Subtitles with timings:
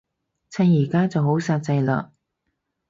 [0.49, 2.09] 趁而家就好煞掣嘞